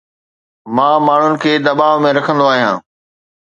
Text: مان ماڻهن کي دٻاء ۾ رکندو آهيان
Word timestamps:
مان 0.75 0.95
ماڻهن 1.07 1.33
کي 1.45 1.53
دٻاء 1.67 1.93
۾ 2.07 2.11
رکندو 2.19 2.45
آهيان 2.57 2.77